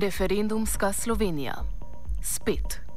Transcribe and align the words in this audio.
Referendumska 0.00 0.92
Slovenija. 0.92 1.64
Spet. 2.22 2.87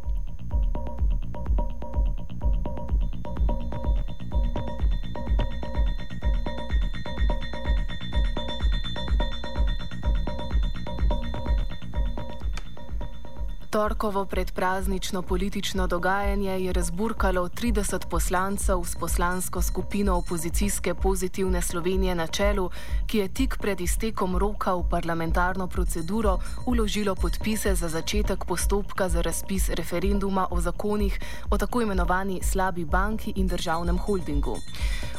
Torkovo 13.71 14.25
predpraznično 14.25 15.21
politično 15.21 15.87
dogajanje 15.87 16.59
je 16.59 16.73
razburkalo 16.73 17.49
30 17.49 18.07
poslancev 18.09 18.83
s 18.85 18.95
poslansko 18.95 19.61
skupino 19.61 20.15
opozicijske 20.15 20.93
pozitivne 20.93 21.61
Slovenije 21.61 22.15
na 22.15 22.27
čelu, 22.27 22.69
ki 23.07 23.17
je 23.17 23.27
tik 23.27 23.57
pred 23.57 23.81
iztekom 23.81 24.37
roka 24.37 24.73
v 24.75 24.83
parlamentarno 24.89 25.67
proceduro 25.67 26.39
uložilo 26.65 27.15
podpise 27.15 27.75
za 27.75 27.89
začetek 27.89 28.45
postopka 28.45 29.09
za 29.09 29.21
razpis 29.21 29.69
referenduma 29.69 30.47
o 30.51 30.61
zakonih 30.61 31.19
o 31.49 31.57
tako 31.57 31.81
imenovani 31.81 32.41
slabi 32.43 32.85
banki 32.85 33.33
in 33.35 33.47
državnem 33.47 33.97
holdingu. 33.97 34.57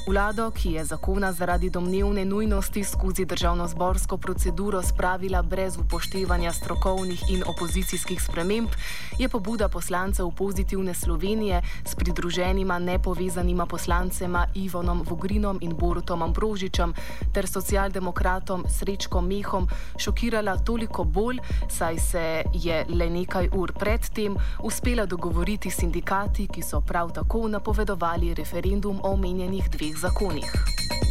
Vlado, 0.07 0.51
ki 0.51 0.73
je 0.73 0.85
zakona 0.85 1.33
zaradi 1.33 1.71
domnevne 1.71 2.25
nujnosti 2.25 2.85
skozi 2.85 3.25
državno-zborsko 3.25 4.17
proceduro 4.17 4.83
spravila 4.83 5.43
brez 5.43 5.77
upoštevanja 5.77 6.53
strokovnih 6.53 7.23
in 7.29 7.45
opozicijskih 7.47 8.23
sprememb, 8.23 8.42
sprememb, 8.43 8.69
je 9.19 9.29
pobuda 9.29 9.69
poslancev 9.69 10.31
pozitivne 10.31 10.95
Slovenije 10.95 11.63
s 11.87 11.95
pridruženima 11.95 12.79
nepovezanima 12.79 13.67
poslancema 13.67 14.47
Ivonom 14.55 15.03
Vogrinom 15.11 15.59
in 15.61 15.77
Borutom 15.77 16.23
Ambrožičem 16.23 16.95
ter 17.33 17.47
socialdemokratom 17.47 18.65
Srečkom 18.69 19.27
Mehom 19.27 19.69
šokirala 19.99 20.57
toliko 20.57 21.05
bolj, 21.05 21.39
saj 21.71 21.99
se 21.99 22.43
je 22.55 22.85
le 22.89 23.11
nekaj 23.11 23.49
ur 23.53 23.73
predtem 23.73 24.37
uspela 24.63 25.07
dogovoriti 25.07 25.71
s 25.71 25.77
sindikati, 25.77 26.49
ki 26.49 26.63
so 26.63 26.81
prav 26.81 27.13
tako 27.13 27.49
napovedovali 27.49 28.35
referendum 28.35 29.01
o 29.03 29.13
omenjenih 29.13 29.71
dveh 29.71 29.97
zakonih. 29.97 31.02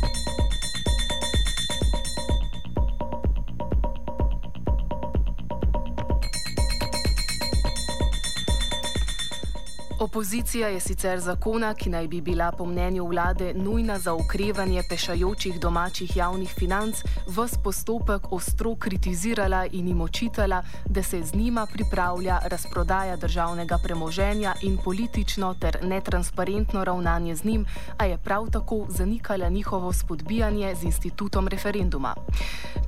Opozicija 10.11 10.67
je 10.67 10.79
sicer 10.79 11.19
zakona, 11.19 11.69
ki 11.73 11.89
naj 11.89 12.07
bi 12.07 12.19
bila 12.22 12.49
po 12.51 12.66
mnenju 12.66 13.05
vlade 13.07 13.53
nujna 13.53 13.99
za 13.99 14.13
ukrevanje 14.13 14.83
pešajočih 14.89 15.59
domačih 15.59 16.17
javnih 16.17 16.53
financ, 16.59 16.95
vs 17.27 17.55
postopek 17.63 18.31
ostro 18.31 18.75
kritizirala 18.75 19.66
in 19.71 19.88
jim 19.88 20.01
očitala, 20.01 20.63
da 20.85 21.03
se 21.03 21.23
z 21.23 21.35
njima 21.35 21.66
pripravlja 21.73 22.39
razprodaja 22.44 23.16
državnega 23.16 23.77
premoženja 23.83 24.53
in 24.61 24.77
politično 24.83 25.53
ter 25.53 25.77
netransparentno 25.83 26.83
ravnanje 26.83 27.35
z 27.35 27.44
njim, 27.44 27.66
a 27.97 28.05
je 28.05 28.17
prav 28.17 28.50
tako 28.51 28.85
zanikala 28.89 29.50
njihovo 29.50 29.94
spodbijanje 29.94 30.75
z 30.75 30.83
institutom 30.83 31.47
referenduma. 31.47 32.16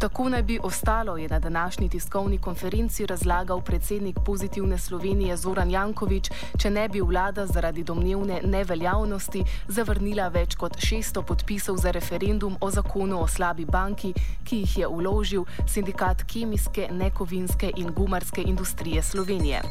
Tako 0.03 0.29
naj 0.29 0.43
bi 0.43 0.59
ostalo, 0.63 1.17
je 1.17 1.27
na 1.27 1.39
današnji 1.39 1.89
tiskovni 1.89 2.37
konferenci 2.37 3.05
razlagal 3.05 3.61
predsednik 3.61 4.17
pozitivne 4.25 4.77
Slovenije 4.77 5.37
Zoran 5.37 5.71
Jankovič, 5.71 6.29
če 6.59 6.69
ne 6.69 6.89
bi 6.89 7.01
vlada 7.01 7.45
zaradi 7.47 7.83
domnevne 7.83 8.41
neveljavnosti 8.43 9.43
zavrnila 9.67 10.27
več 10.27 10.55
kot 10.55 10.75
600 10.75 11.23
podpisov 11.27 11.77
za 11.77 11.91
referendum 11.91 12.57
o 12.61 12.71
zakonu 12.71 13.21
o 13.21 13.27
slabi 13.27 13.65
banki, 13.65 14.11
ki 14.43 14.59
jih 14.65 14.77
je 14.77 14.87
uložil 14.87 15.45
sindikat 15.67 16.27
kemijske, 16.27 16.89
nekovinske 16.91 17.71
in 17.77 17.93
gumarske 17.95 18.43
industrije 18.43 19.03
Slovenije. 19.03 19.61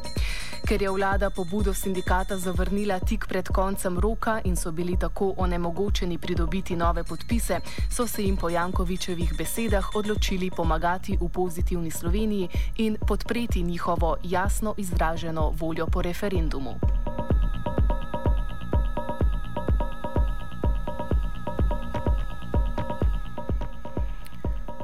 Ker 0.66 0.82
je 0.82 0.90
vlada 0.90 1.30
pobudo 1.30 1.74
sindikata 1.74 2.36
zavrnila 2.36 3.00
tik 3.00 3.26
pred 3.28 3.48
koncem 3.48 3.98
roka 3.98 4.40
in 4.44 4.56
so 4.56 4.72
bili 4.72 4.96
tako 4.96 5.34
onemogočeni 5.36 6.18
pridobiti 6.18 6.76
nove 6.76 7.04
podpise, 7.04 7.60
so 7.90 8.06
se 8.06 8.22
jim 8.22 8.36
po 8.36 8.48
Jankovičevih 8.48 9.34
besedah 9.38 9.94
odločili 9.94 10.50
pomagati 10.50 11.18
v 11.20 11.28
pozitivni 11.28 11.90
Sloveniji 11.90 12.48
in 12.76 12.96
podpreti 13.08 13.62
njihovo 13.62 14.16
jasno 14.22 14.74
izraženo 14.76 15.52
voljo 15.58 15.86
po 15.86 16.02
referendumu. 16.02 16.74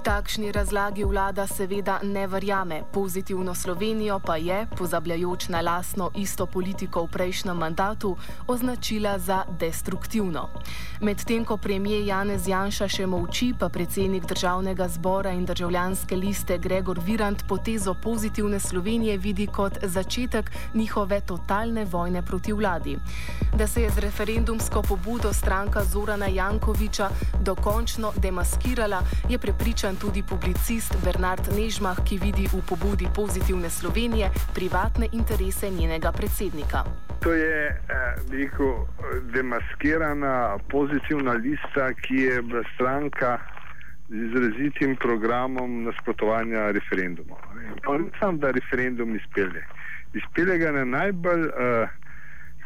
Takšni 0.09 0.53
razlagi 0.53 1.05
vlada 1.05 1.45
seveda 1.47 1.99
ne 2.03 2.27
verjame, 2.27 2.83
pozitivno 2.93 3.55
Slovenijo 3.55 4.19
pa 4.19 4.37
je, 4.37 4.67
pozabljajoč 4.79 5.49
na 5.49 5.61
lasno 5.61 6.11
isto 6.17 6.47
politiko 6.47 7.03
v 7.05 7.11
prejšnjem 7.13 7.57
mandatu, 7.57 8.17
označila 8.47 9.19
za 9.19 9.45
destruktivno. 9.61 10.49
Medtem 11.01 11.45
ko 11.45 11.57
premijer 11.57 12.07
Janez 12.07 12.49
Janša 12.49 12.89
še 12.89 13.07
molči, 13.07 13.53
pa 13.53 13.69
predsednik 13.69 14.25
državnega 14.25 14.89
zbora 14.89 15.35
in 15.37 15.45
državljanske 15.45 16.17
liste 16.17 16.59
Gregor 16.59 17.01
Virant 17.05 17.45
potezo 17.49 17.95
pozitivne 17.95 18.61
Slovenije 18.61 19.19
vidi 19.19 19.47
kot 19.47 19.77
začetek 19.83 20.51
njihove 20.75 21.21
totalne 21.21 21.85
vojne 21.85 22.23
proti 22.23 22.53
vladi. 22.53 22.97
Da 23.59 23.67
se 23.67 23.83
je 23.83 23.91
z 23.91 23.99
referendumsko 23.99 24.83
pobudo 24.89 25.33
stranka 25.33 25.81
Zorana 25.85 26.27
Jankoviča 26.27 27.09
dokončno 27.45 28.13
demaskirala, 28.23 29.03
je 29.29 29.39
prepričan 29.39 29.97
tudi 29.97 30.23
publicist 30.23 30.95
Bernard 31.05 31.43
Nežmah, 31.57 31.99
ki 32.07 32.19
vidi 32.23 32.47
v 32.47 32.63
pobudi 32.69 33.07
pozitivne 33.15 33.71
Slovenije 33.71 34.31
privatne 34.55 35.07
interese 35.13 35.71
njenega 35.71 36.13
predsednika. 36.13 36.85
To 37.23 37.33
je 37.33 37.67
eh, 37.67 38.15
rekel, 38.31 38.87
demaskirana 39.35 40.59
pozitivna 40.71 41.33
lista, 41.33 41.91
ki 42.03 42.15
je 42.15 42.43
bila 42.43 42.63
stranka 42.75 43.39
z 44.09 44.15
izrazitim 44.15 44.97
programom 44.97 45.83
nasprotovanja 45.83 46.71
referendumu. 46.71 47.35
Pa 47.85 47.99
ne 47.99 48.11
samo, 48.21 48.39
da 48.39 48.51
referendum 48.51 49.17
izpelje. 49.17 49.67
Izpelje 50.15 50.59
ga 50.59 50.73
na 50.73 50.85
najbolj, 50.85 51.43
uh, 51.47 52.07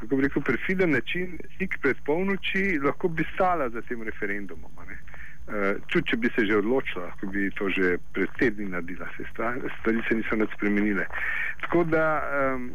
kako 0.02 0.16
bi 0.16 0.22
rekel, 0.22 0.42
perfiden 0.42 0.90
način, 0.90 1.38
tik 1.58 1.78
pred 1.82 1.96
polnoči, 2.06 2.78
lahko 2.82 3.08
bi 3.08 3.24
stala 3.34 3.68
za 3.70 3.82
tem 3.86 4.02
referendumom. 4.02 4.70
Uh, 4.72 5.78
tudi 5.90 6.10
če 6.10 6.16
bi 6.16 6.30
se 6.34 6.46
že 6.46 6.56
odločila, 6.58 7.04
lahko 7.04 7.26
bi 7.30 7.50
to 7.54 7.68
že 7.70 7.98
pred 8.14 8.30
tedni 8.38 8.66
naredila, 8.70 9.06
se 9.16 9.26
stvari 9.30 10.02
se 10.08 10.16
niso 10.18 10.36
nad 10.36 10.50
spremenile. 10.56 11.06
Tako 11.62 11.84
da 11.84 12.06
um, 12.18 12.72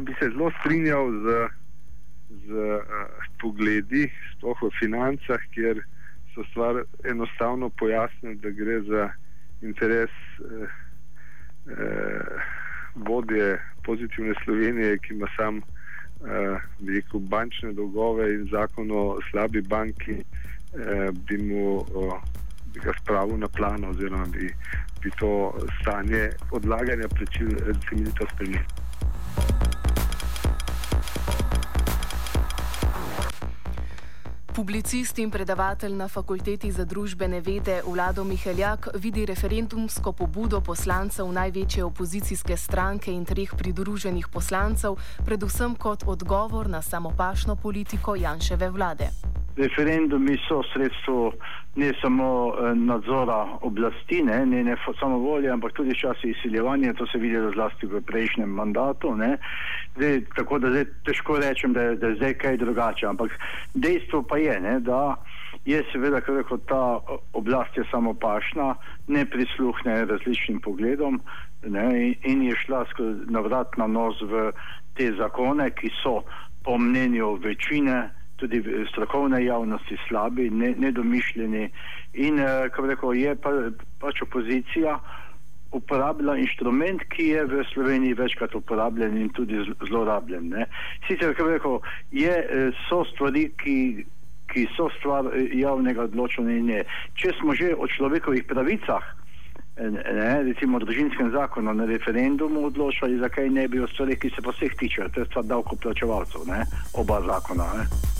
bi 0.00 0.14
se 0.20 0.30
zelo 0.30 0.48
strinjal 0.60 1.12
z, 1.12 1.34
z 2.46 2.62
uh, 2.76 3.26
pogledi, 3.42 4.06
sploh 4.32 4.62
v 4.62 4.70
financah, 4.78 5.44
kjer 5.52 5.82
so 6.34 6.44
stvar 6.52 6.84
enostavno 7.04 7.68
pojasnili, 7.68 8.38
da 8.40 8.54
gre 8.56 8.78
za 8.88 9.10
interes 9.60 10.14
uh, 10.40 10.64
uh, 11.68 12.48
vodje 12.94 13.58
pozitivne 13.84 14.32
Slovenije, 14.44 14.98
ki 15.04 15.14
ima 15.18 15.28
sam 15.36 15.60
veliko 16.80 17.18
bančne 17.18 17.72
dolgove 17.72 18.28
in 18.34 18.48
zakon 18.52 18.90
o 18.90 19.18
slabi 19.30 19.62
banki 19.62 20.16
bi 21.26 21.36
mu 21.38 21.84
bi 22.72 22.80
ga 22.80 22.92
spravil 23.00 23.38
na 23.38 23.48
plan 23.48 23.84
oziroma 23.84 24.26
bi, 24.26 24.50
bi 25.02 25.10
to 25.18 25.52
stanje 25.80 26.30
odlaganja 26.50 27.08
plačil 27.08 27.50
temeljito 27.88 28.26
spremenil. 28.34 28.79
Publicist 34.60 35.18
in 35.18 35.30
predavatelj 35.30 35.94
na 35.96 36.08
fakulteti 36.08 36.68
za 36.72 36.84
družbene 36.84 37.40
vede 37.40 37.80
Vlado 37.86 38.24
Miheljak 38.24 38.88
vidi 38.94 39.24
referendumsko 39.26 40.12
pobudo 40.12 40.60
poslancev 40.60 41.32
največje 41.32 41.84
opozicijske 41.84 42.56
stranke 42.56 43.12
in 43.12 43.24
treh 43.24 43.56
pridruženih 43.56 44.28
poslancev 44.28 45.00
predvsem 45.24 45.74
kot 45.80 46.04
odgovor 46.06 46.68
na 46.68 46.82
samopašno 46.82 47.56
politiko 47.56 48.14
Janševe 48.14 48.70
vlade. 48.70 49.08
Referendumi 49.56 50.38
so 50.48 50.62
sredstvo 50.72 51.32
ne 51.74 51.92
samo 52.02 52.54
nadzora 52.74 53.58
oblasti, 53.60 54.22
ne, 54.22 54.46
ne, 54.46 54.64
ne 54.64 54.76
samo 55.00 55.18
volje, 55.18 55.50
ampak 55.50 55.72
tudi 55.72 55.94
časi 55.94 56.30
izsiljevanja. 56.30 56.94
To 56.94 57.06
se 57.06 57.18
vidi 57.18 57.36
zlasti 57.54 57.86
v 57.86 58.00
prejšnjem 58.00 58.50
mandatu. 58.50 59.14
Zdaj, 59.96 60.20
tako 60.36 60.58
da 60.58 60.70
zdaj 60.70 60.84
težko 61.04 61.38
rečem, 61.38 61.72
da 61.72 61.82
je, 61.82 61.96
da 61.96 62.06
je 62.06 62.16
zdaj 62.16 62.34
kaj 62.34 62.56
drugače. 62.56 63.06
Ampak 63.06 63.30
dejstvo 63.74 64.22
pa 64.22 64.38
je, 64.38 64.60
ne, 64.60 64.80
da 64.80 65.16
je 65.64 65.82
seveda, 65.92 66.20
kako 66.20 66.38
rekel, 66.38 66.58
ta 66.68 67.00
oblast 67.32 67.76
je 67.76 67.84
samopašna, 67.90 68.74
ne 69.08 69.26
prisluhne 69.26 70.04
različnim 70.04 70.60
pogledom 70.60 71.20
ne, 71.66 72.14
in 72.22 72.42
je 72.42 72.56
šla 72.56 72.84
na 73.28 73.40
vrat 73.40 73.76
na 73.76 73.86
nos 73.86 74.20
v 74.22 74.52
te 74.96 75.12
zakone, 75.12 75.70
ki 75.70 75.90
so 76.02 76.22
po 76.64 76.78
mnenju 76.78 77.34
večine 77.34 78.10
tudi 78.40 78.62
strokovne 78.90 79.44
javnosti 79.44 79.98
slabi, 80.08 80.50
ne, 80.50 80.74
nedomišljeni 80.78 81.68
in, 82.12 82.40
kako 82.74 82.86
rekel, 82.86 83.14
je 83.14 83.34
pa, 83.36 83.52
pač 84.00 84.22
opozicija 84.22 84.98
uporabila 85.72 86.36
inštrument, 86.36 87.02
ki 87.14 87.28
je 87.34 87.44
v 87.46 87.64
Sloveniji 87.72 88.14
večkrat 88.18 88.54
uporabljen 88.54 89.16
in 89.18 89.28
tudi 89.28 89.60
zlorabljen. 89.88 90.48
Ne. 90.48 90.66
Sicer, 91.06 91.34
kako 91.34 91.50
rekel, 91.50 91.78
je, 92.10 92.34
so 92.88 93.04
stvari, 93.12 93.50
ki, 93.62 94.04
ki 94.50 94.66
so 94.76 94.88
stvar 94.98 95.30
javnega 95.54 96.08
odločanja 96.10 96.58
in 96.58 96.70
ne. 96.72 96.84
Če 97.14 97.36
smo 97.38 97.54
že 97.54 97.74
o 97.78 97.86
človekovih 97.86 98.44
pravicah, 98.50 99.14
ne, 99.80 100.42
recimo 100.42 100.76
o 100.76 100.84
družinskem 100.84 101.30
zakonu 101.30 101.74
na 101.74 101.86
referendumu 101.86 102.66
odločali, 102.66 103.20
zakaj 103.22 103.50
ne 103.50 103.68
bi 103.68 103.80
o 103.80 103.88
stvarih, 103.88 104.18
ki 104.18 104.32
se 104.34 104.42
pa 104.42 104.52
vseh 104.56 104.74
tičejo, 104.74 105.08
to 105.14 105.22
je 105.22 105.30
stvar 105.30 105.46
davkoplačevalcev, 105.54 106.48
ne, 106.50 106.64
oba 106.98 107.22
zakona. 107.26 107.70
Ne. 107.78 108.19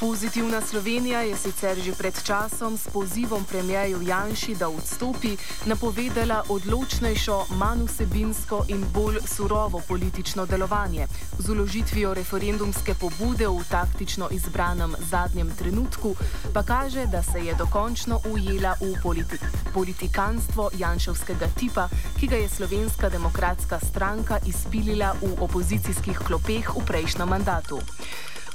Pozitivna 0.00 0.60
Slovenija 0.60 1.20
je 1.20 1.36
sicer 1.36 1.76
že 1.76 1.92
pred 1.92 2.22
časom 2.24 2.78
s 2.78 2.88
pozivom 2.88 3.44
premijeju 3.44 4.02
Janši, 4.02 4.54
da 4.54 4.68
odstopi, 4.68 5.36
napovedala 5.66 6.42
odločnejšo, 6.48 7.44
manj 7.60 7.84
vsebinsko 7.84 8.64
in 8.68 8.84
bolj 8.94 9.18
surovo 9.26 9.82
politično 9.88 10.46
delovanje. 10.46 11.06
Z 11.38 11.50
uložitvijo 11.50 12.14
referendumske 12.14 12.94
pobude 12.94 13.48
v 13.48 13.60
taktično 13.68 14.28
izbranem 14.32 14.96
zadnjem 15.10 15.50
trenutku 15.58 16.14
pa 16.54 16.62
kaže, 16.62 17.06
da 17.06 17.22
se 17.22 17.44
je 17.44 17.54
dokončno 17.54 18.20
ujela 18.32 18.74
v 18.80 18.96
politi 19.02 19.36
politikanstvo 19.74 20.70
Janševskega 20.78 21.46
tipa, 21.58 21.88
ki 22.20 22.26
ga 22.26 22.36
je 22.36 22.48
Slovenska 22.48 23.08
demokratska 23.08 23.78
stranka 23.80 24.38
izpilila 24.46 25.12
v 25.20 25.36
opozicijskih 25.44 26.18
klopeh 26.18 26.72
v 26.76 26.86
prejšnjem 26.86 27.28
mandatu. 27.28 27.80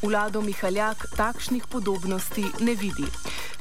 Vlado 0.02 0.42
Mihaljak 0.42 0.98
takšnih 1.18 1.64
podobnosti 1.72 2.44
ne 2.60 2.76
vidi. 2.76 3.08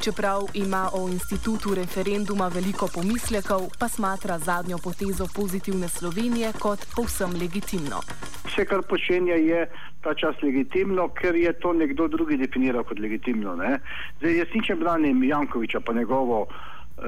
Čeprav 0.00 0.42
ima 0.54 0.90
o 0.92 1.08
institutu 1.08 1.75
referenduma 1.75 2.48
veliko 2.48 2.88
pomislekov, 2.94 3.69
pa 3.78 3.88
smatra 3.88 4.38
zadnjo 4.38 4.78
potezo 4.84 5.26
pozitivne 5.34 5.88
Slovenije 5.88 6.52
kot 6.58 6.78
povsem 6.96 7.32
legitimno. 7.40 8.00
Vse, 8.46 8.64
kar 8.64 8.82
počenja, 8.82 9.34
je 9.34 9.66
ta 10.02 10.14
čas 10.14 10.36
legitimno, 10.42 11.08
ker 11.08 11.36
je 11.36 11.52
to 11.52 11.72
nekdo 11.72 12.08
drugi 12.08 12.36
definiral 12.36 12.84
kot 12.84 12.98
legitimno. 12.98 13.56
Ne? 13.56 13.78
Zdaj, 14.19 14.38
jaz 14.38 14.48
ničem 14.54 14.78
branim 14.78 15.25
Jankoviča 15.25 15.81
pa 15.81 15.92
njegovo 15.92 16.46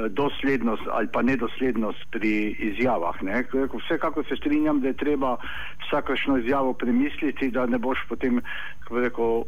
doslednost 0.09 0.83
ali 0.91 1.09
pa 1.12 1.23
nedoslednost 1.23 2.06
pri 2.11 2.56
izjavah. 2.59 3.23
Ne? 3.23 3.44
Vsekako 3.85 4.23
se 4.25 4.37
strinjam, 4.37 4.81
da 4.81 4.88
je 4.88 4.97
treba 4.97 5.37
vsakršno 5.87 6.38
izjavo 6.38 6.73
premisliti, 6.73 7.50
da 7.50 7.67
ne 7.67 7.79
boš 7.79 7.99
potem 8.09 8.41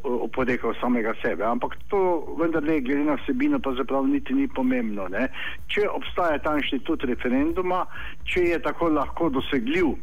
oporekal 0.02 0.74
samega 0.80 1.14
sebe. 1.22 1.44
Ampak 1.44 1.76
to 1.88 2.26
vendarle, 2.40 2.80
glede 2.80 3.04
na 3.04 3.14
vsebino, 3.14 3.58
pa 3.58 3.74
zapravo 3.74 4.06
niti 4.06 4.34
ni 4.34 4.48
pomembno. 4.48 5.08
Ne? 5.08 5.28
Če 5.66 5.88
obstaja 5.88 6.38
ta 6.38 6.56
inštitut 6.56 7.04
referenduma, 7.04 7.84
če 8.24 8.44
je 8.52 8.62
tako 8.62 8.88
lahko 8.94 9.30
dosegljiv, 9.30 9.96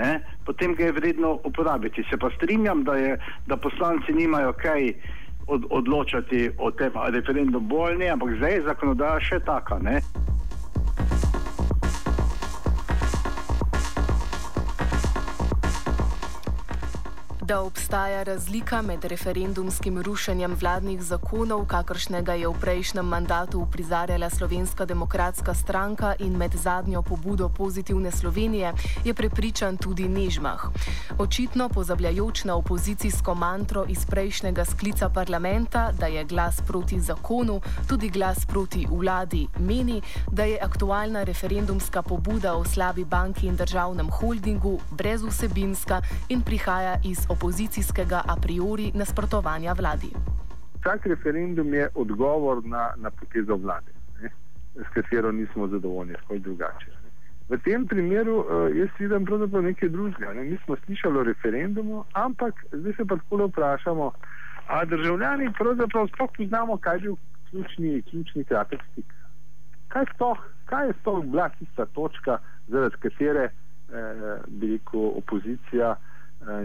ne? 0.00 0.20
potem 0.46 0.74
ga 0.74 0.88
je 0.88 0.96
vredno 0.96 1.38
uporabiti. 1.44 2.04
Se 2.10 2.16
pa 2.16 2.30
strinjam, 2.36 2.84
da, 2.84 2.96
je, 2.96 3.18
da 3.46 3.56
poslanci 3.56 4.12
nimajo 4.12 4.52
kaj 4.52 4.92
od, 5.46 5.66
odločati 5.70 6.50
o 6.58 6.70
tem, 6.70 6.90
ali 6.94 7.18
referendum 7.18 7.68
bolj, 7.68 8.10
ampak 8.10 8.36
zdaj 8.36 8.52
je 8.52 8.62
zakonodaja 8.62 9.20
še 9.20 9.40
taka. 9.44 9.78
Ne? 9.78 10.00
Da 17.44 17.60
obstaja 17.60 18.22
razlika 18.22 18.82
med 18.82 19.04
referendumskim 19.04 19.98
rušenjem 20.02 20.56
vladnih 20.60 21.02
zakonov, 21.02 21.66
kakršnega 21.68 22.32
je 22.40 22.48
v 22.48 22.54
prejšnjem 22.60 23.04
mandatu 23.04 23.60
uprizarjala 23.60 24.30
Slovenska 24.30 24.84
demokratska 24.84 25.54
stranka 25.54 26.14
in 26.18 26.36
med 26.36 26.54
zadnjo 26.56 27.02
pobudo 27.02 27.48
pozitivne 27.48 28.10
Slovenije, 28.10 28.72
je 29.04 29.14
prepričan 29.14 29.76
tudi 29.76 30.08
Nežmah. 30.08 30.64
Očitno 31.18 31.68
pozabljajoč 31.68 32.44
na 32.44 32.56
opozicijsko 32.56 33.34
mantro 33.34 33.84
iz 33.88 34.06
prejšnjega 34.06 34.64
sklica 34.64 35.08
parlamenta, 35.08 35.92
da 35.92 36.06
je 36.06 36.24
glas 36.24 36.62
proti 36.66 37.00
zakonu 37.00 37.60
tudi 37.88 38.08
glas 38.08 38.46
proti 38.46 38.86
vladi, 38.90 39.46
meni, 39.58 40.00
da 40.32 40.44
je 40.44 40.58
aktualna 40.62 41.22
referendumska 41.22 42.02
pobuda 42.02 42.54
o 42.54 42.64
slabi 42.64 43.04
banki 43.04 43.46
in 43.46 43.56
državnem 43.56 44.10
holdingu 44.10 44.80
brezvsebinska 44.90 46.00
in 46.28 46.40
prihaja 46.40 46.96
iz 47.04 47.33
opozicijskega 47.34 48.22
a 48.32 48.34
priori 48.42 48.90
nasprotovanja 48.94 49.72
vladi. 49.80 50.10
Vsak 50.80 51.06
referendum 51.06 51.74
je 51.74 51.88
odgovor 51.94 52.64
na, 52.64 52.90
na 52.96 53.10
potezo 53.10 53.56
vlade, 53.56 53.92
ne, 54.22 54.30
s 54.74 54.88
katero 54.94 55.32
nismo 55.32 55.68
zadovoljni, 55.68 56.14
tako 56.14 56.38
drugače. 56.38 56.90
Ne. 56.90 57.10
V 57.48 57.58
tem 57.64 57.86
primeru 57.86 58.36
uh, 58.38 58.46
jaz 58.76 58.88
vidim 58.98 59.24
pravzaprav 59.24 59.62
nekaj 59.62 59.88
drugega. 59.88 60.32
Ne. 60.32 60.44
Mi 60.44 60.58
smo 60.64 60.76
slišali 60.84 61.18
o 61.18 61.22
referendumu, 61.22 62.04
ampak 62.12 62.64
zdaj 62.72 62.92
se 62.96 63.04
pa 63.04 63.16
tako 63.16 63.46
vprašamo, 63.46 64.12
ali 64.66 64.90
državljani 64.90 65.52
pravzaprav 65.58 66.08
sploh 66.08 66.30
poznamo, 66.36 66.76
kaj 66.76 66.96
je 66.96 67.00
bil 67.00 67.16
ključni, 67.50 68.02
ključni 68.10 68.44
kratek 68.44 68.80
stik. 68.92 69.14
Kaj, 69.88 70.04
stoh, 70.14 70.38
kaj 70.64 70.86
je 70.86 70.94
sploh 71.00 71.24
bila 71.24 71.48
tista 71.48 71.86
točka, 71.86 72.38
zaradi 72.68 72.96
katere 73.00 73.44
eh, 73.44 73.52
bi 74.48 74.72
rekel 74.72 75.12
opozicija 75.20 75.96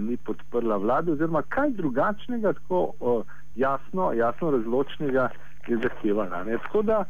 ni 0.02 0.18
podprla 0.18 0.78
vlade, 0.78 1.12
oziroma 1.12 1.42
kaj 1.42 1.72
drugačnega, 1.78 2.54
tako 2.54 2.82
o, 3.00 3.24
jasno, 3.56 4.12
jasno 4.14 4.52
razločnega 4.52 5.30
je 5.68 5.78
zahtevala. 5.78 6.44
Ne? 6.44 6.58
Tako 6.58 6.82
da, 6.82 7.04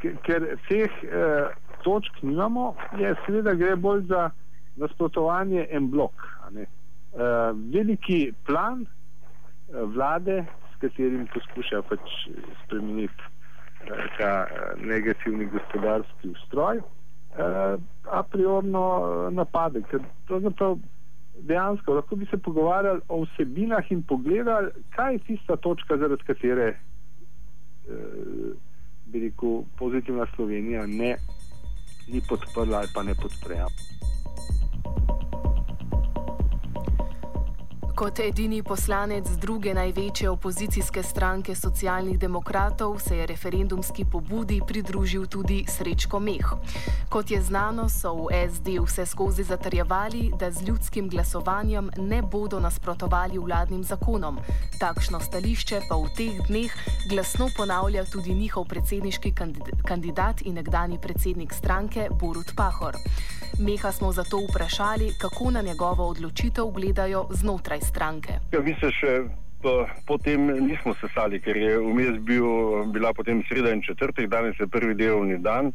ker 0.00 0.46
teh 0.68 0.90
eh, 1.02 1.46
točk 1.82 2.22
nimamo, 2.22 2.74
je 2.98 3.14
seveda 3.26 3.54
gre 3.54 3.76
bolj 3.76 4.04
za 4.08 4.30
nasprotovanje 4.76 5.66
en 5.70 5.90
blok. 5.90 6.26
Eh, 6.54 6.68
veliki 7.74 8.32
plan 8.46 8.84
eh, 8.84 9.80
vlade, 9.94 10.44
s 10.74 10.80
katerim 10.80 11.26
poskušajo 11.34 11.82
pač 11.82 12.16
spremeniti 12.64 13.22
eh, 13.22 14.06
ta 14.18 14.32
eh, 14.44 14.72
negativni 14.82 15.46
gospodarski 15.46 16.28
ustroj, 16.28 16.78
eh, 16.78 17.76
a 18.10 18.22
priorno 18.30 18.84
napade, 19.30 19.82
ker 19.90 20.02
pravzaprav 20.26 20.76
dejansko 21.40 21.94
lahko 21.94 22.16
bi 22.16 22.26
se 22.30 22.36
pogovarjali 22.36 23.00
o 23.08 23.24
vsebinah 23.24 23.92
in 23.92 24.02
pogledali, 24.02 24.70
kaj 24.96 25.12
je 25.12 25.18
tista 25.18 25.56
točka, 25.56 25.96
zaradi 25.96 26.22
katere 26.26 26.68
eh, 26.68 26.76
bi 29.06 29.20
rekel 29.20 29.62
pozitivna 29.78 30.26
Slovenija 30.36 30.86
ne 30.86 31.16
ni 32.08 32.20
podprla 32.28 32.78
ali 32.78 32.88
pa 32.94 33.02
ne 33.02 33.14
podpreja. 33.14 33.66
Kot 37.94 38.18
edini 38.18 38.56
poslanec 38.62 39.28
druge 39.38 39.70
največje 39.74 40.30
opozicijske 40.30 41.02
stranke 41.02 41.54
socialnih 41.54 42.18
demokratov 42.18 42.98
se 42.98 43.16
je 43.16 43.26
referendumski 43.26 44.04
pobudi 44.04 44.60
pridružil 44.66 45.26
tudi 45.26 45.64
Srečko 45.68 46.18
Meh. 46.20 46.48
Kot 47.08 47.30
je 47.30 47.38
znano, 47.42 47.86
so 47.88 48.14
v 48.26 48.50
SD 48.50 48.82
vse 48.82 49.06
skozi 49.06 49.44
zatrjevali, 49.44 50.32
da 50.38 50.50
z 50.50 50.66
ljudskim 50.66 51.08
glasovanjem 51.08 51.90
ne 51.96 52.22
bodo 52.22 52.60
nasprotovali 52.60 53.38
vladnim 53.38 53.84
zakonom. 53.84 54.42
Takšno 54.80 55.20
stališče 55.20 55.80
pa 55.88 55.94
v 55.94 56.10
teh 56.16 56.42
dneh 56.48 56.74
glasno 57.08 57.46
ponavlja 57.56 58.04
tudi 58.10 58.34
njihov 58.34 58.66
predsedniški 58.74 59.34
kandidat 59.86 60.42
in 60.42 60.54
nekdani 60.54 60.98
predsednik 60.98 61.54
stranke 61.54 62.08
Borut 62.10 62.56
Pahor. 62.56 62.98
Meha 63.58 63.92
smo 63.92 64.12
zato 64.12 64.40
vprašali, 64.50 65.14
kako 65.18 65.50
na 65.50 65.62
njegovo 65.62 66.08
odločitev 66.08 66.66
gledajo 66.66 67.26
znotraj 67.30 67.83
stranke. 67.84 68.40
Ja, 68.52 68.60
mi 68.60 68.76
se 68.80 68.90
še 69.00 69.14
potem 70.06 70.46
nismo 70.66 70.94
sesali, 71.00 71.40
ker 71.40 71.56
je 71.56 71.78
vmes 71.78 72.20
bil, 72.28 72.46
bila 72.92 73.14
potem 73.16 73.42
sreda 73.48 73.72
in 73.72 73.82
četrtek, 73.82 74.28
danes 74.28 74.60
je 74.60 74.66
prvi 74.68 74.94
delovni 74.94 75.38
dan. 75.38 75.72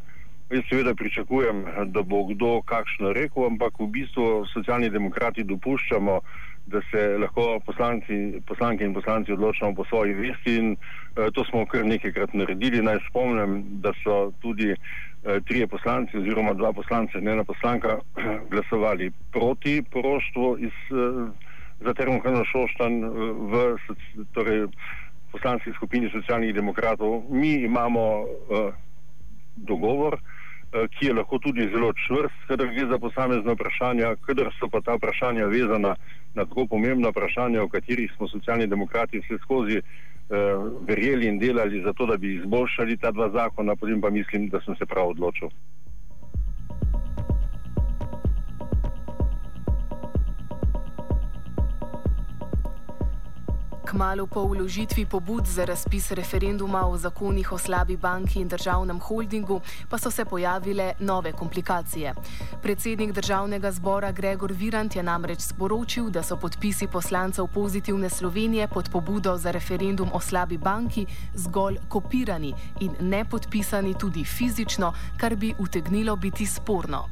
Jaz 0.49 0.63
seveda 0.69 0.95
pričakujem, 0.97 1.65
da 1.93 2.01
bo 2.01 2.23
kdo 2.25 2.61
kakšno 2.65 3.13
rekel, 3.13 3.45
ampak 3.45 3.77
v 3.79 3.87
bistvu 3.93 4.45
socialni 4.49 4.89
demokrati 4.89 5.45
dopuščamo, 5.45 6.15
da 6.69 6.81
se 6.91 7.01
lahko 7.17 7.59
poslanci, 7.65 8.41
poslanke 8.45 8.85
in 8.85 8.93
poslanci 8.93 9.33
odločamo 9.33 9.73
po 9.75 9.85
svoji 9.85 10.13
vesti 10.13 10.55
in 10.55 10.71
eh, 10.73 11.29
to 11.33 11.45
smo 11.45 11.65
kar 11.65 11.85
nekajkrat 11.85 12.33
naredili. 12.33 12.81
Naj 12.81 12.97
spomnim, 13.09 13.63
da 13.81 13.93
so 14.03 14.31
tudi 14.41 14.69
eh, 14.73 14.77
trije 15.45 15.67
poslanci 15.67 16.17
oziroma 16.17 16.53
dva 16.53 16.73
poslanca 16.73 17.17
in 17.17 17.27
ena 17.27 17.43
poslanka 17.43 17.97
glasovali 18.51 19.11
proti 19.31 19.81
poroštvu 19.91 20.57
iz 20.59 20.77
eh, 20.93 21.48
za 21.79 21.93
termohranno 21.93 22.45
Šoštan 22.45 23.03
eh, 23.03 23.07
v 23.51 23.77
torej, 24.33 24.67
poslanski 25.31 25.71
skupini 25.73 26.09
socialnih 26.09 26.53
demokratov. 26.55 27.23
Mi 27.29 27.53
imamo 27.53 28.01
uh, 28.21 28.73
dogovor, 29.55 30.13
uh, 30.13 30.89
ki 30.89 31.05
je 31.05 31.13
lahko 31.13 31.39
tudi 31.39 31.69
zelo 31.69 31.93
čvrst, 31.93 32.47
kadar 32.47 32.67
gre 32.73 32.87
za 32.89 32.97
posamezne 32.97 33.53
vprašanja, 33.53 34.15
kadar 34.25 34.49
so 34.59 34.69
pa 34.69 34.81
ta 34.81 34.97
vprašanja 34.97 35.45
vezana 35.45 35.95
na 36.33 36.45
tako 36.45 36.65
pomembna 36.65 37.09
vprašanja, 37.09 37.63
o 37.63 37.69
katerih 37.69 38.11
smo 38.17 38.27
socialni 38.27 38.67
demokrati 38.67 39.21
vse 39.21 39.37
skozi 39.43 39.77
uh, 39.77 39.85
verjeli 40.87 41.27
in 41.27 41.39
delali 41.39 41.83
za 41.85 41.93
to, 41.93 42.05
da 42.05 42.17
bi 42.17 42.35
izboljšali 42.35 42.97
ta 42.97 43.11
dva 43.11 43.29
zakona, 43.29 43.75
potem 43.75 44.01
pa 44.01 44.09
mislim, 44.09 44.49
da 44.49 44.61
sem 44.65 44.75
se 44.75 44.85
prav 44.85 45.13
odločil. 45.13 45.49
Kmalo 53.89 54.27
po 54.27 54.45
vložitvi 54.45 55.05
pobud 55.05 55.47
za 55.47 55.65
razpis 55.65 56.11
referenduma 56.11 56.85
o 56.87 56.97
zakonih 56.97 57.51
o 57.51 57.57
slabi 57.57 57.97
banki 57.97 58.39
in 58.39 58.47
državnem 58.47 58.99
holdingu 58.99 59.61
pa 59.89 59.97
so 59.97 60.11
se 60.11 60.25
pojavile 60.25 60.93
nove 60.99 61.31
komplikacije. 61.31 62.13
Predsednik 62.61 63.11
državnega 63.11 63.71
zbora 63.71 64.11
Gregor 64.11 64.51
Virant 64.53 64.95
je 64.95 65.03
namreč 65.03 65.39
sporočil, 65.41 66.09
da 66.09 66.23
so 66.23 66.37
podpisi 66.37 66.87
poslancev 66.87 67.47
pozitivne 67.53 68.09
Slovenije 68.09 68.67
pod 68.67 68.89
pobudo 68.91 69.37
za 69.37 69.51
referendum 69.51 70.09
o 70.13 70.19
slabi 70.19 70.57
banki 70.57 71.05
zgolj 71.33 71.77
kopirani 71.87 72.53
in 72.79 72.93
ne 72.99 73.25
podpisani 73.25 73.93
tudi 73.97 74.23
fizično, 74.23 74.93
kar 75.17 75.35
bi 75.35 75.53
utegnilo 75.59 76.15
biti 76.15 76.45
sporno. 76.45 77.05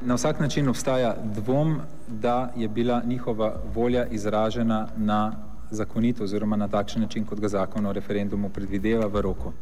Na 0.00 0.14
vsak 0.14 0.40
način 0.40 0.68
obstaja 0.68 1.16
dvom, 1.24 1.80
da 2.08 2.52
je 2.56 2.68
bila 2.68 3.02
njihova 3.06 3.60
volja 3.74 4.06
izražena 4.06 4.88
na 4.96 5.53
zakonito 5.74 6.24
oziroma 6.24 6.56
na 6.56 6.68
takšen 6.68 7.02
način, 7.02 7.26
kot 7.26 7.40
ga 7.40 7.48
zakon 7.48 7.86
o 7.86 7.92
referendumu 7.92 8.50
predvideva 8.50 9.06
v 9.06 9.20
roku. 9.20 9.52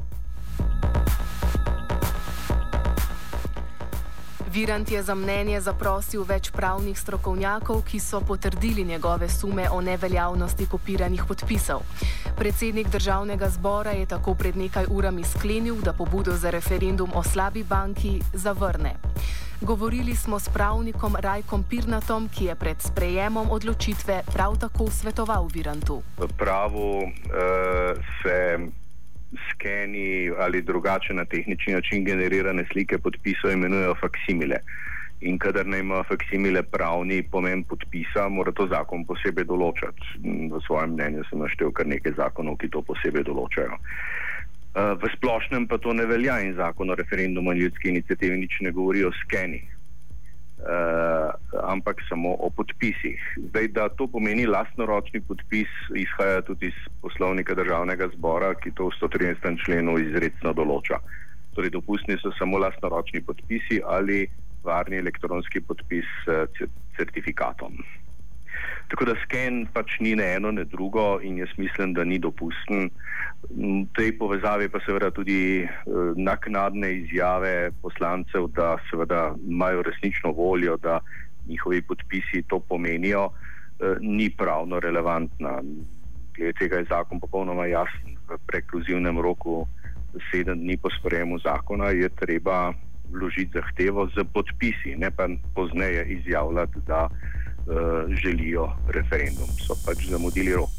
Virant 4.52 4.90
je 4.90 5.02
za 5.02 5.14
mnenje 5.14 5.60
zaprosil 5.64 6.26
več 6.28 6.50
pravnih 6.52 6.98
strokovnjakov, 6.98 7.78
ki 7.88 7.96
so 8.00 8.20
potrdili 8.20 8.84
njegove 8.84 9.28
sume 9.28 9.64
o 9.70 9.80
neveljavnosti 9.80 10.66
kopiranih 10.68 11.24
podpisov. 11.28 11.80
Predsednik 12.36 12.90
državnega 12.92 13.48
zbora 13.48 13.96
je 13.96 14.06
tako 14.06 14.34
pred 14.34 14.56
nekaj 14.56 14.90
urami 14.90 15.24
sklenil, 15.24 15.80
da 15.80 15.92
pobudo 15.92 16.36
za 16.36 16.50
referendum 16.50 17.10
o 17.14 17.22
slabi 17.22 17.64
banki 17.64 18.20
zavrne. 18.34 18.94
Govorili 19.62 20.14
smo 20.16 20.38
s 20.38 20.48
pravnikom 20.48 21.16
Rajkom 21.20 21.64
Pirnatom, 21.70 22.28
ki 22.28 22.44
je 22.44 22.54
pred 22.54 22.82
sprejemom 22.82 23.50
odločitve 23.50 24.22
prav 24.34 24.56
tako 24.58 24.90
svetoval 24.90 25.46
Virantu. 25.54 26.02
V 26.18 26.26
pravu 26.38 26.98
uh, 26.98 27.10
se 28.22 28.58
skeni 29.50 30.32
ali 30.38 30.62
drugače 30.62 31.14
na 31.14 31.24
tehnični 31.24 31.74
način 31.74 32.04
generirane 32.04 32.64
slike 32.72 32.98
podpisov 32.98 33.52
imenujejo 33.52 33.94
faksimile. 34.00 34.56
In 35.20 35.38
kadar 35.38 35.66
ne 35.66 35.78
ima 35.78 36.02
faksimile 36.02 36.62
pravni 36.62 37.22
pomen 37.22 37.62
podpisa, 37.64 38.28
mora 38.28 38.52
to 38.52 38.66
zakon 38.66 39.06
posebej 39.06 39.46
določati. 39.46 40.18
V 40.50 40.58
svojem 40.66 40.98
mnenju 40.98 41.22
sem 41.30 41.38
naštel 41.38 41.70
kar 41.70 41.86
nekaj 41.86 42.18
zakonov, 42.18 42.58
ki 42.58 42.66
to 42.74 42.82
posebej 42.82 43.30
določajo. 43.30 43.78
Eh, 44.72 44.94
v 44.96 45.04
splošnem 45.20 45.68
pa 45.68 45.76
to 45.76 45.92
ne 45.92 46.08
velja 46.08 46.40
in 46.40 46.56
zakon 46.56 46.88
o 46.88 46.96
referendumu 46.96 47.52
in 47.52 47.58
ljudski 47.58 47.92
inicijativi 47.92 48.38
nič 48.40 48.64
ne 48.64 48.72
govori 48.72 49.04
o 49.04 49.12
skeni, 49.12 49.60
uh, 50.64 51.28
ampak 51.68 52.00
samo 52.08 52.32
o 52.40 52.48
podpisih. 52.48 53.20
Zdaj, 53.52 53.68
da 53.68 53.88
to 53.92 54.06
pomeni 54.08 54.46
lastnoročni 54.48 55.20
podpis, 55.28 55.68
izhaja 55.92 56.40
tudi 56.40 56.72
iz 56.72 56.78
poslovnika 57.04 57.54
državnega 57.54 58.08
zbora, 58.16 58.54
ki 58.54 58.72
to 58.72 58.88
v 58.88 58.96
113. 58.96 59.60
členu 59.60 59.98
izredno 60.00 60.56
določa. 60.56 61.04
Torej, 61.52 61.76
dopustni 61.76 62.16
so 62.24 62.32
samo 62.40 62.56
lastnoročni 62.56 63.20
podpisi 63.20 63.82
ali 63.84 64.24
varni 64.64 65.04
elektronski 65.04 65.60
podpis 65.60 66.08
s 66.24 66.64
certifikatom. 66.96 67.76
Tako 68.88 69.04
da 69.04 69.14
sken 69.22 69.66
pač 69.72 69.98
ni 70.00 70.14
ne 70.16 70.34
eno, 70.36 70.50
ne 70.52 70.64
drugo 70.64 71.20
in 71.22 71.38
jaz 71.38 71.52
mislim, 71.56 71.94
da 71.94 72.04
ni 72.04 72.18
dopusten. 72.18 72.90
V 73.50 73.86
tej 73.96 74.12
povezavi 74.18 74.68
pa 74.68 74.80
seveda 74.84 75.10
tudi 75.10 75.64
uh, 75.64 76.12
naknadne 76.16 76.92
izjave 77.02 77.72
poslancev, 77.82 78.50
da 78.54 78.76
seveda 78.90 79.34
imajo 79.48 79.82
resnično 79.82 80.32
voljo, 80.32 80.76
da 80.76 81.00
njihovi 81.48 81.82
podpisi 81.82 82.44
to 82.48 82.60
pomenijo, 82.60 83.24
uh, 83.26 83.96
ni 84.00 84.30
pravno 84.30 84.80
relevantna. 84.80 85.58
Glede 86.36 86.52
tega 86.58 86.76
je 86.76 86.90
zakon 86.90 87.20
popolnoma 87.20 87.66
jasen. 87.66 88.16
V 88.28 88.38
prekluzivnem 88.46 89.18
roku 89.20 89.66
sedem 90.30 90.60
dni 90.60 90.76
po 90.76 90.90
sprejemu 90.90 91.38
zakona 91.38 91.90
je 91.90 92.08
treba 92.08 92.72
vložiti 93.12 93.52
zahtevo 93.54 94.08
z 94.08 94.24
podpisi, 94.32 94.96
ne 94.96 95.10
pa 95.10 95.28
pozneje 95.54 96.04
izjavljati, 96.04 96.80
da 96.86 97.08
želijo 98.22 98.68
referendum. 98.88 99.48
So 99.66 99.74
pač 99.86 100.08
zamudili 100.10 100.54
rok. 100.54 100.70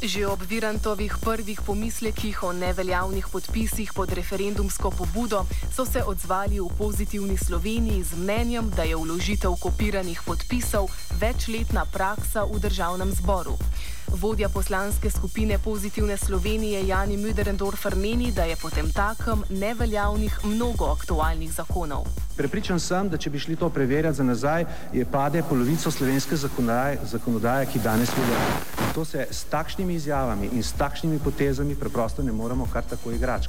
Že 0.00 0.32
ob 0.32 0.40
Virantovih 0.48 1.12
prvih 1.20 1.60
pomislekih 1.60 2.42
o 2.42 2.52
neveljavnih 2.52 3.28
podpisih 3.28 3.92
pod 3.92 4.12
referendumsko 4.12 4.90
pobudo 4.90 5.44
so 5.76 5.84
se 5.84 6.00
odzvali 6.04 6.56
v 6.60 6.72
pozitivni 6.78 7.36
Sloveniji 7.36 8.02
z 8.02 8.16
mnenjem, 8.16 8.70
da 8.72 8.82
je 8.82 8.96
vložitev 8.96 9.52
kopiranih 9.60 10.22
podpisov 10.24 10.88
večletna 11.20 11.84
praksa 11.84 12.48
v 12.48 12.56
državnem 12.58 13.12
zboru. 13.12 13.60
Vodja 14.08 14.48
poslanske 14.48 15.10
skupine 15.10 15.58
Pozitivne 15.58 16.16
Slovenije 16.16 16.86
Jani 16.86 17.20
Müderendorfer 17.20 17.94
meni, 17.94 18.32
da 18.32 18.48
je 18.48 18.56
potem 18.56 18.88
takem 18.92 19.44
neveljavnih 19.50 20.40
mnogo 20.44 20.96
aktualnih 20.96 21.52
zakonov. 21.52 22.08
Prepričan 22.36 22.80
sem, 22.80 23.08
da 23.08 23.20
če 23.20 23.30
bi 23.30 23.38
šli 23.38 23.56
to 23.56 23.68
preverjati 23.68 24.16
za 24.16 24.24
nazaj, 24.24 24.64
je 24.92 25.04
pade 25.04 25.44
polovico 25.44 25.90
slovenske 25.90 26.36
zakonodaje, 26.36 26.98
zakonodaje 27.04 27.66
ki 27.66 27.84
danes 27.84 28.08
velja. 28.16 28.79
To 29.00 29.04
se 29.04 29.26
s 29.30 29.44
takšnimi 29.44 29.94
izjavami 29.94 30.50
in 30.52 30.62
s 30.62 30.72
takšnimi 30.72 31.18
potezami 31.24 31.74
preprosto 31.74 32.22
ne 32.22 32.32
moremo 32.32 32.68
kar 32.72 32.84
tako 32.84 33.12
igrati. 33.12 33.48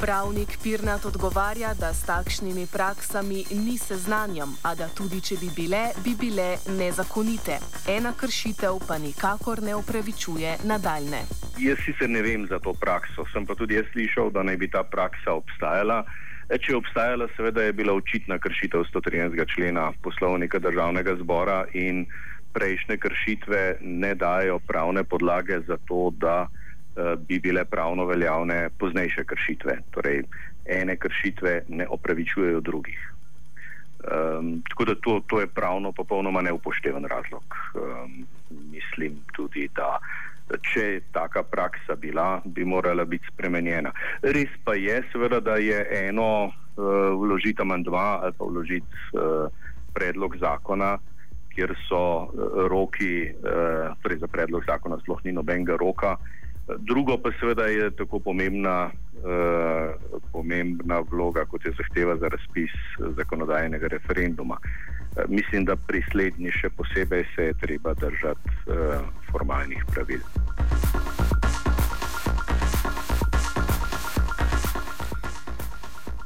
Pravnik 0.00 0.58
Pirnat 0.62 1.04
odgovarja, 1.04 1.74
da 1.74 1.94
s 1.94 2.04
takšnimi 2.04 2.66
praksami 2.66 3.44
ni 3.50 3.78
seznanjam, 3.78 4.52
a 4.62 4.74
da 4.74 4.88
tudi 4.88 5.20
če 5.20 5.36
bi 5.40 5.48
bile, 5.56 5.82
bi 6.04 6.12
bile 6.20 6.56
nezakonite. 6.68 7.56
Ena 7.88 8.12
kršitev 8.12 8.84
pa 8.88 8.98
nikakor 8.98 9.62
ne 9.62 9.74
opravičuje 9.74 10.56
nadaljne. 10.64 11.24
Jaz 11.58 11.80
sicer 11.84 12.10
ne 12.10 12.20
vem 12.22 12.44
za 12.46 12.58
to 12.58 12.76
prakso, 12.76 13.24
sem 13.32 13.46
pa 13.46 13.54
tudi 13.54 13.80
jaz 13.80 13.88
slišal, 13.92 14.30
da 14.30 14.42
naj 14.42 14.56
bi 14.56 14.68
ta 14.68 14.84
praksa 14.84 15.32
obstajala. 15.32 16.04
E, 16.50 16.58
če 16.58 16.72
je 16.72 16.76
obstajala, 16.76 17.28
seveda 17.36 17.62
je 17.62 17.72
bila 17.72 17.94
očitna 17.94 18.38
kršitev 18.42 18.82
113. 18.90 19.54
člena 19.54 19.92
poslovnika 20.02 20.58
državnega 20.58 21.14
zbora 21.22 21.64
in 21.78 22.06
prejšnje 22.52 22.96
kršitve 22.98 23.60
ne 23.80 24.14
dajo 24.14 24.58
pravne 24.58 25.04
podlage 25.04 25.60
za 25.66 25.78
to, 25.86 26.10
da 26.18 26.48
bi 27.28 27.38
bile 27.38 27.64
pravno 27.64 28.04
veljavne 28.04 28.70
poznejše 28.78 29.24
kršitve. 29.24 29.78
Torej, 29.90 30.22
ene 30.66 30.96
kršitve 30.96 31.62
ne 31.68 31.86
opravičujejo 31.88 32.60
drugih. 32.60 32.98
Um, 34.00 34.62
tako 34.68 34.84
da 34.84 34.94
to, 34.94 35.20
to 35.26 35.40
je 35.40 35.46
pravno 35.46 35.92
popolnoma 35.92 36.40
neupošteven 36.42 37.04
razlog. 37.04 37.56
Um, 37.74 38.26
mislim 38.72 39.18
tudi, 39.36 39.68
da 39.76 39.98
če 40.58 40.86
je 40.86 41.02
taka 41.12 41.42
praksa 41.42 41.96
bila, 41.96 42.40
bi 42.44 42.64
morala 42.64 43.04
biti 43.04 43.26
spremenjena. 43.32 43.92
Res 44.22 44.50
pa 44.64 44.74
je, 44.74 45.02
seveda, 45.12 45.40
da 45.40 45.56
je 45.62 45.78
eno 46.08 46.50
uh, 46.50 46.52
vložiti 47.20 47.62
amandma 47.62 48.20
ali 48.22 48.34
pa 48.38 48.44
vložiti 48.44 49.04
uh, 49.14 49.46
predlog 49.94 50.36
zakona, 50.40 50.96
kjer 51.54 51.74
so 51.88 52.02
uh, 52.26 52.66
roki, 52.70 53.30
uh, 53.30 53.94
torej 54.02 54.22
za 54.24 54.28
predlog 54.30 54.66
zakona 54.66 54.98
sploh 55.02 55.22
ni 55.24 55.32
nobenega 55.32 55.78
roka. 55.80 56.16
Drugo 56.78 57.16
pa 57.18 57.32
seveda 57.40 57.66
je 57.66 57.90
tako 57.98 58.20
pomembna 58.22 58.90
Eh, 59.20 59.94
pomembna 60.32 61.00
vloga, 61.04 61.44
kot 61.44 61.64
je 61.64 61.72
zahteva 61.76 62.16
za 62.16 62.28
razpis 62.32 62.72
zakonodajnega 63.16 63.88
referenduma. 63.92 64.56
Eh, 64.56 64.99
mislim, 65.28 65.64
da 65.64 65.76
pri 65.76 66.02
slednji 66.10 66.52
še 66.52 66.70
posebej 66.70 67.24
se 67.34 67.50
je 67.50 67.54
treba 67.54 67.94
držati 67.94 68.48
uh, 68.66 68.74
formalnih 69.30 69.84
pravil. 69.92 70.20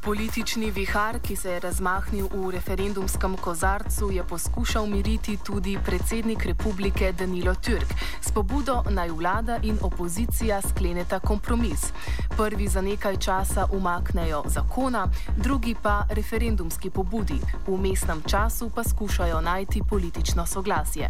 Politični 0.05 0.71
vihar, 0.71 1.17
ki 1.25 1.37
se 1.37 1.51
je 1.51 1.61
razmahnil 1.61 2.27
v 2.29 2.51
referendumskem 2.53 3.37
kozarcu, 3.41 4.11
je 4.13 4.25
poskušal 4.29 4.87
miriti 4.87 5.39
tudi 5.45 5.79
predsednik 5.85 6.45
republike 6.45 7.13
Danilo 7.13 7.55
Türk 7.55 7.95
s 8.21 8.33
pobudo 8.33 8.83
naj 8.91 9.09
vlada 9.11 9.57
in 9.63 9.79
opozicija 9.83 10.61
skleneta 10.63 11.21
kompromis. 11.21 11.93
Prvi 12.37 12.69
za 12.69 12.81
nekaj 12.81 13.17
časa 13.17 13.67
umaknejo 13.73 14.43
zakona, 14.47 15.09
drugi 15.37 15.75
pa 15.83 16.03
referendumski 16.11 16.91
pobudi, 16.91 17.39
v 17.67 17.79
mestnem 17.79 18.23
času 18.27 18.71
pa 18.75 18.85
skušajo 18.85 19.41
najti 19.41 19.83
politično 19.91 20.47
soglasje. 20.47 21.09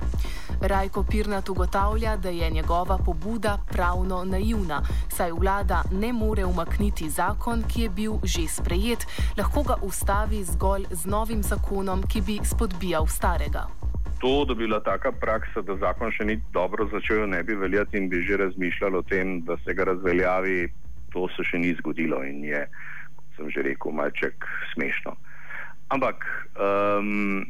Rajko 0.61 1.02
Pirnat 1.02 1.49
ugotavlja, 1.49 2.16
da 2.16 2.28
je 2.28 2.50
njegova 2.50 2.99
pobuda 2.99 3.59
pravno 3.73 4.25
naivna, 4.25 4.83
saj 5.09 5.33
vlada 5.33 5.83
ne 5.93 6.12
more 6.12 6.45
umakniti 6.45 7.11
zakon, 7.11 7.64
ki 7.73 7.83
je 7.83 7.88
bil 7.88 8.12
že 8.23 8.49
sprejet 8.49 9.07
lahko 9.38 9.62
ga 9.62 9.75
ustavi 9.83 10.45
zgolj 10.45 10.85
z 10.90 11.07
novim 11.07 11.43
zakonom, 11.43 12.02
ki 12.02 12.21
bi 12.21 12.38
spodbijal 12.45 13.07
starega. 13.07 13.66
To, 14.21 14.45
da 14.45 14.54
bi 14.54 14.66
bila 14.66 14.81
taka 14.81 15.12
praksa, 15.12 15.62
da 15.62 15.76
zakon 15.76 16.12
še 16.12 16.25
ni 16.25 16.40
dobro 16.52 16.88
začel, 16.93 17.26
ne 17.28 17.43
bi 17.43 17.54
veljati 17.54 17.97
in 17.97 18.09
bi 18.09 18.21
že 18.23 18.37
razmišljalo 18.37 18.99
o 18.99 19.02
tem, 19.02 19.40
da 19.40 19.57
se 19.64 19.75
ga 19.75 19.85
razveljavi, 19.85 20.84
to 21.14 21.28
se 21.37 21.47
še 21.47 21.62
ni 21.62 21.73
zgodilo 21.78 22.21
in 22.26 22.42
je, 22.44 22.64
kot 23.14 23.38
sem 23.38 23.54
že 23.54 23.64
rekel, 23.71 23.94
malček 23.94 24.47
smešno. 24.75 25.14
Ampak 25.94 26.25
um, 26.56 27.44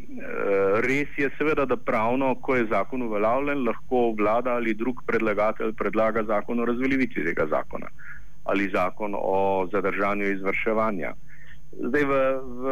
res 0.85 1.12
je 1.16 1.30
seveda, 1.38 1.64
da 1.71 1.78
pravno, 1.78 2.35
ko 2.42 2.59
je 2.59 2.66
zakon 2.68 3.06
uveljavljen, 3.06 3.62
lahko 3.64 4.11
vlada 4.18 4.59
ali 4.59 4.75
drug 4.75 5.00
predlagatelj 5.06 5.73
predlaga 5.78 6.25
zakon 6.28 6.61
o 6.61 6.66
razveljavitvi 6.68 7.25
tega 7.30 7.47
zakona 7.50 7.88
ali 8.44 8.68
zakon 8.68 9.14
o 9.16 9.68
zadržanju 9.73 10.26
izvrševanja. 10.35 11.14
Zdaj, 11.80 12.04
v, 12.04 12.14
v 12.44 12.64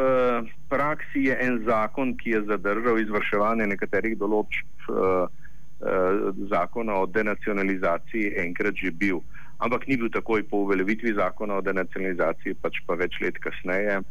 praksi 0.69 1.25
je 1.31 1.37
en 1.41 1.63
zakon, 1.65 2.13
ki 2.21 2.37
je 2.37 2.43
zadržal 2.51 3.01
izvrševanje 3.01 3.67
nekaterih 3.73 4.19
določb 4.21 4.91
uh, 4.93 5.25
uh, 5.25 6.29
zakona 6.53 7.01
o 7.01 7.09
denacionalizaciji, 7.09 8.35
enkrat 8.45 8.77
že 8.77 8.93
bil, 8.93 9.25
ampak 9.63 9.87
ni 9.87 9.97
bil 9.97 10.11
takoj 10.11 10.43
po 10.51 10.65
uveljavitvi 10.67 11.15
zakona 11.15 11.61
o 11.61 11.65
denacionalizaciji, 11.65 12.59
pač 12.63 12.83
pa 12.87 12.99
več 12.99 13.19
let 13.23 13.39
kasneje. 13.43 14.03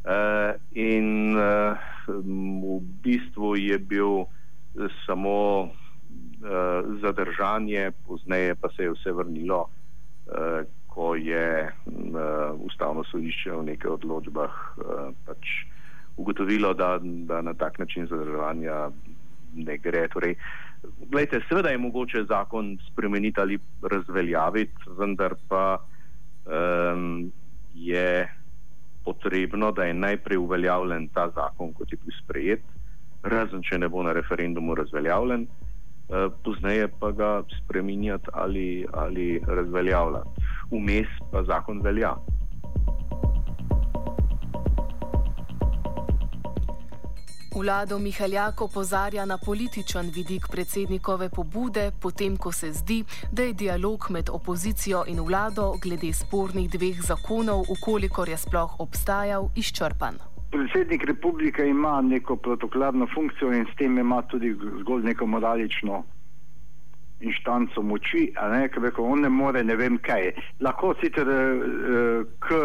Uh, 0.00 0.56
in 0.72 1.36
uh, 1.36 1.76
v 2.08 2.80
bistvu 3.04 3.56
je 3.60 3.76
bil 3.76 4.24
samo 5.04 5.68
uh, 5.68 5.70
zadržanje, 7.02 7.90
pozneje 8.06 8.54
pa 8.56 8.70
se 8.76 8.88
je 8.88 8.94
vse 8.94 9.12
vrnilo, 9.12 9.66
uh, 9.68 10.64
ko 10.88 11.14
je 11.14 11.68
uh, 11.68 12.56
ustavno 12.64 13.04
sodišče 13.12 13.52
v 13.52 13.66
nekaj 13.74 13.92
odločbah 14.00 14.52
uh, 14.80 15.12
pač 15.28 15.68
ugotovilo, 16.16 16.72
da, 16.74 16.98
da 17.00 17.40
na 17.44 17.54
tak 17.54 17.78
način 17.78 18.08
zadrževanja 18.08 18.90
ne 19.54 19.76
gre. 19.78 20.08
Torej, 20.08 20.34
gledajte, 20.82 21.40
seveda 21.48 21.68
je 21.68 21.78
mogoče 21.78 22.24
zakon 22.28 22.78
spremeniti 22.92 23.40
ali 23.40 23.58
razveljaviti, 23.82 24.90
vendar 24.98 25.34
pa 25.48 25.78
um, 26.46 27.32
je 27.74 28.28
potrebno, 29.04 29.72
da 29.72 29.84
je 29.84 29.94
najprej 29.94 30.38
uveljavljen 30.38 31.08
ta 31.08 31.30
zakon, 31.34 31.72
kot 31.72 31.92
je 31.92 31.98
bil 32.04 32.14
sprejet, 32.22 32.62
razen 33.22 33.62
če 33.62 33.78
ne 33.78 33.88
bo 33.88 34.02
na 34.02 34.12
referendumu 34.12 34.74
razveljavljen. 34.74 35.46
Eh, 36.10 36.28
pozneje 36.44 36.88
pa 37.00 37.10
ga 37.10 37.42
spremenjati 37.64 38.26
ali, 38.32 38.86
ali 38.92 39.40
razveljavljati. 39.46 40.28
Vmes 40.70 41.06
pa 41.30 41.42
zakon 41.42 41.80
velja. 41.82 42.14
Vlado 47.54 47.98
Mihaljak 47.98 48.60
opozarja 48.60 49.24
na 49.24 49.38
političen 49.38 50.10
vidik 50.14 50.46
predsednikove 50.52 51.28
pobude, 51.28 51.90
potem 52.02 52.36
ko 52.36 52.52
se 52.52 52.72
zdi, 52.72 53.04
da 53.32 53.42
je 53.42 53.52
dialog 53.52 54.06
med 54.10 54.30
opozicijo 54.30 55.04
in 55.06 55.20
vlado 55.20 55.72
glede 55.82 56.12
spornih 56.12 56.70
dveh 56.70 57.02
zakonov, 57.02 57.64
ukolikor 57.74 58.28
je 58.28 58.36
sploh 58.36 58.80
obstajal, 58.80 59.48
izčrpan. 59.56 60.14
Predsednik 60.50 61.04
republike 61.04 61.66
ima 61.66 62.00
neko 62.00 62.36
protokolarno 62.36 63.06
funkcijo 63.14 63.52
in 63.52 63.66
s 63.72 63.76
tem 63.76 63.98
ima 63.98 64.22
tudi 64.22 64.54
zgolj 64.80 65.02
neko 65.02 65.26
moralično 65.26 66.04
inštanco 67.20 67.82
moči, 67.82 68.30
ne, 68.52 68.68
ker 68.72 68.82
reko, 68.82 69.04
on 69.04 69.24
ne 69.24 69.28
more 69.28 69.62
ne 69.64 69.76
vem 69.76 69.98
kaj. 69.98 70.32
Lahko 70.64 70.94
sicer 71.00 71.28
uh, 71.28 72.24
k 72.40 72.60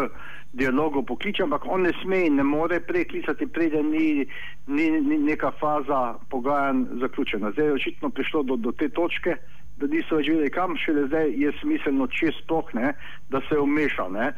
dialogu 0.56 1.02
pokliče, 1.06 1.44
ampak 1.44 1.66
on 1.68 1.84
ne 1.84 1.92
sme 2.02 2.22
in 2.26 2.38
ne 2.40 2.46
more 2.46 2.80
preklicati, 2.80 3.46
preden 3.46 3.90
ni, 3.92 4.26
ni, 4.66 4.90
ni 5.00 5.18
neka 5.18 5.52
faza 5.60 6.16
pogajanj 6.32 6.86
zaključena. 7.02 7.52
Zdaj 7.52 7.66
je 7.66 7.78
očitno 7.80 8.10
prišlo 8.10 8.42
do, 8.42 8.56
do 8.56 8.72
te 8.72 8.88
točke, 8.88 9.36
da 9.76 9.88
niso 9.92 10.16
več 10.16 10.30
vedeli 10.32 10.50
kam, 10.50 10.76
šele 10.80 11.08
zdaj 11.10 11.34
je 11.36 11.52
smiselno, 11.60 12.08
če 12.08 12.32
sploh 12.40 12.72
ne, 12.78 12.94
da 13.28 13.44
se 13.48 13.58
umeša. 13.60 14.08
Ne 14.16 14.30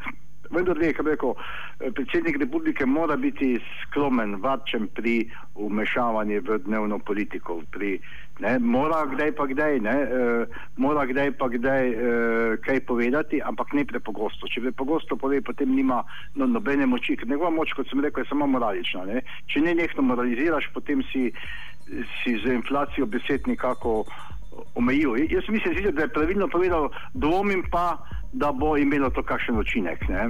vendar 0.49 0.81
je, 0.81 0.93
kako 0.93 1.09
rekel, 1.09 1.33
eh, 1.79 1.91
predsednik 1.91 2.37
republike 2.39 2.85
mora 2.85 3.15
biti 3.15 3.59
skromen, 3.81 4.35
varčen 4.35 4.87
pri 4.87 5.29
umešavanju 5.55 6.41
v 6.47 6.57
dnevno 6.65 6.99
politiko. 6.99 7.61
Pri, 7.71 7.99
ne, 8.39 8.59
mora 8.59 9.05
kdaj 9.05 9.31
pa 9.35 9.45
kdaj, 9.45 9.79
ne, 9.79 9.95
uh, 10.03 10.59
mora 10.77 11.05
kdaj 11.05 11.31
pa 11.37 11.49
kdaj 11.49 11.89
uh, 11.89 12.57
kaj 12.65 12.79
povedati, 12.85 13.41
ampak 13.43 13.73
ne 13.73 13.85
prepogosto. 13.85 14.47
Če 14.47 14.61
prepogosto 14.61 15.17
pove, 15.19 15.41
potem 15.41 15.75
nima 15.75 16.03
no, 16.35 16.47
nobene 16.47 16.85
moči, 16.85 17.17
ker 17.19 17.27
njegova 17.27 17.51
moč, 17.51 17.73
kot 17.75 17.89
sem 17.89 17.99
rekel, 17.99 18.23
je 18.23 18.29
samo 18.31 18.47
moralična. 18.47 19.05
Ne. 19.05 19.21
Če 19.51 19.61
ne 19.65 19.75
nekdo 19.75 20.05
moraliziraš, 20.07 20.71
potem 20.73 21.03
si, 21.11 21.29
si 22.21 22.37
z 22.39 22.55
inflacijo 22.55 23.05
besed 23.05 23.47
nekako 23.47 24.05
omejil. 24.75 25.15
Jaz 25.29 25.43
mislim, 25.49 25.95
da 25.95 26.01
je 26.01 26.13
pravilno 26.13 26.47
povedal, 26.47 26.89
dvomim 27.13 27.63
pa, 27.71 27.97
da 28.33 28.51
bo 28.51 28.77
imelo 28.77 29.09
to 29.09 29.23
kakšen 29.23 29.57
učinek. 29.59 30.07
Ne? 30.09 30.29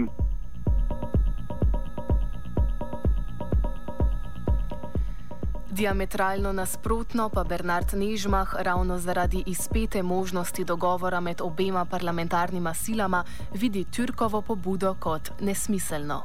Diametralno 5.71 6.51
nasprotno 6.53 7.29
pa 7.33 7.43
Bernard 7.43 7.93
Nežmah 7.93 8.49
ravno 8.59 8.97
zaradi 8.97 9.43
izpete 9.47 10.03
možnosti 10.03 10.65
dogovora 10.65 11.19
med 11.19 11.41
obema 11.41 11.85
parlamentarnima 11.85 12.73
silama 12.73 13.23
vidi 13.55 13.85
Turkovo 13.95 14.41
pobudo 14.41 14.95
kot 14.99 15.31
nesmiselno. 15.41 16.23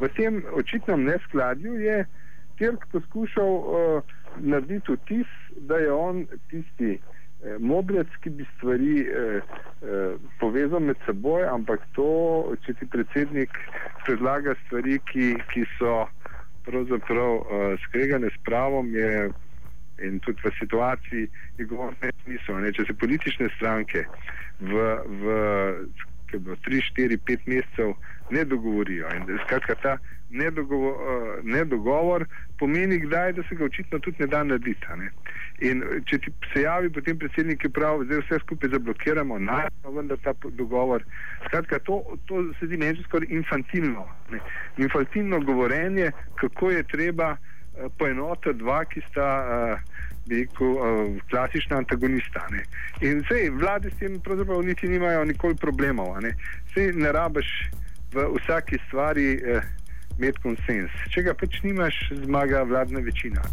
V 0.00 0.08
tem 0.08 0.42
očitnem 0.52 1.04
neskladju 1.04 1.74
je 1.74 2.06
Turk 2.58 2.86
poskušal 2.92 3.52
uh, 3.52 4.02
narediti 4.38 4.92
vtis, 4.92 5.26
da 5.56 5.76
je 5.76 5.92
on 5.92 6.26
tisti, 6.50 6.98
modrec, 7.58 8.08
ki 8.20 8.30
bi 8.30 8.46
stvari 8.56 9.00
eh, 9.00 9.40
eh, 9.82 10.14
povezal 10.40 10.80
med 10.80 10.98
seboj, 11.06 11.46
ampak 11.52 11.84
to, 11.98 12.10
če 12.66 12.74
ti 12.80 12.88
predsednik 12.92 13.52
predlaga 14.06 14.56
stvari, 14.66 14.98
ki, 15.10 15.34
ki 15.52 15.64
so 15.76 16.04
pravzaprav 16.66 17.34
eh, 17.40 17.76
skregane 17.86 18.30
s 18.32 18.40
pravom, 18.48 18.90
je 18.94 19.28
in 20.04 20.18
tudi 20.20 20.42
v 20.44 20.52
situaciji, 20.58 21.28
je 21.56 21.64
govorno 21.64 21.96
nesmisel. 22.02 22.60
Ne? 22.60 22.72
Če 22.76 22.84
se 22.88 22.98
politične 23.00 23.48
stranke 23.56 24.04
v, 24.60 24.82
v 25.22 25.38
3, 26.36 26.82
4, 26.92 27.16
5 27.24 27.48
mesecev 27.48 27.94
ne 28.34 28.44
dogovorijo 28.44 29.08
in 29.16 29.38
skratka 29.46 29.78
ta 29.80 29.94
nedogovor, 30.30 30.94
uh, 30.94 31.44
nedogovor 31.44 32.26
pomeni 32.58 32.98
kdaj, 32.98 33.32
da 33.32 33.42
se 33.48 33.54
ga 33.54 33.64
očitno 33.64 33.98
tudi 33.98 34.16
ne 34.20 34.26
da 34.26 34.42
narediti. 34.44 34.86
Ne? 34.96 35.10
In 35.60 35.82
če 36.04 36.18
ti 36.18 36.32
se 36.52 36.62
javi 36.62 36.90
potem 36.92 37.18
predsednik, 37.18 37.60
ki 37.62 37.68
pravi, 37.72 38.06
zdaj 38.08 38.22
vse 38.24 38.40
skupaj 38.44 38.70
zablokiramo, 38.74 39.38
najdemo 39.38 39.92
vendar 39.96 40.18
ta 40.24 40.34
dogovor. 40.50 41.04
Skratka, 41.46 41.78
to, 41.78 42.02
to 42.26 42.42
se 42.58 42.66
zdi 42.66 42.76
meni 42.76 43.04
skoraj 43.08 43.28
infantilno. 43.30 44.06
Ne? 44.32 44.40
Infantilno 44.78 45.40
govorenje, 45.40 46.10
kako 46.40 46.70
je 46.70 46.82
treba 46.82 47.36
uh, 47.36 47.92
poenotiti 47.98 48.58
dva, 48.64 48.84
ki 48.84 49.04
sta. 49.10 49.30
Uh, 49.46 49.94
Rekel, 50.26 50.72
uh, 50.74 51.20
klasična 51.30 51.76
antagonista. 51.78 52.40
Ne. 52.50 52.64
In 53.00 53.20
vse 53.22 53.44
vlade 53.60 53.92
s 53.92 54.00
tem 54.00 54.16
pravzaprav 54.20 54.64
niti 54.66 54.88
nimajo 54.90 55.20
nikoli 55.24 55.54
problemov. 55.54 56.16
Ne. 56.18 56.32
Vse 56.72 56.88
ne 56.98 57.12
rabiš 57.14 57.52
v 58.16 58.26
vsaki 58.38 58.78
stvari 58.88 59.26
eh, 59.34 59.62
imeti 60.18 60.42
konsens. 60.42 60.92
Če 61.12 61.26
ga 61.28 61.34
pač 61.38 61.60
nimaš, 61.64 61.98
zmaga 62.24 62.62
vladna 62.68 63.02
večina. 63.04 63.44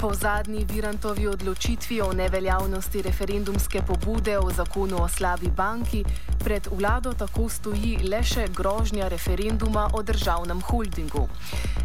Po 0.00 0.14
zadnji 0.14 0.64
Virantovi 0.64 1.26
odločitvi 1.26 2.00
o 2.00 2.12
neveljavnosti 2.12 3.02
referendumske 3.02 3.82
pobude 3.86 4.38
o 4.38 4.50
zakonu 4.50 5.02
o 5.02 5.08
slabi 5.08 5.48
banki, 5.56 6.04
pred 6.44 6.68
vlado 6.72 7.12
tako 7.12 7.48
stoji 7.48 7.98
le 8.08 8.22
še 8.24 8.46
grožnja 8.56 9.08
referenduma 9.12 9.90
o 9.92 10.00
državnem 10.02 10.62
holdingu. 10.70 11.26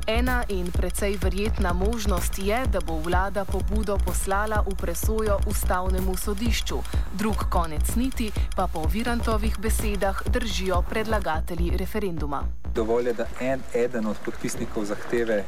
Ena 0.08 0.44
in 0.48 0.72
precej 0.72 1.18
verjetna 1.24 1.74
možnost 1.74 2.40
je, 2.40 2.62
da 2.72 2.80
bo 2.80 2.96
vlada 3.04 3.44
pobudo 3.46 3.98
poslala 4.06 4.64
v 4.64 4.78
presojo 4.80 5.36
ustavnemu 5.52 6.16
sodišču, 6.18 6.80
drug 7.20 7.46
konec 7.52 7.96
niti 7.96 8.32
pa 8.56 8.70
po 8.72 8.88
Virantovih 8.88 9.60
besedah 9.60 10.24
držijo 10.32 10.82
predlagatelji 10.90 11.76
referenduma. 11.78 12.46
Dovolj 12.76 13.08
je, 13.08 13.14
da 13.14 13.28
en 13.42 13.60
eden 13.74 14.08
od 14.08 14.16
podpisnikov 14.26 14.86
zahteve 14.86 15.44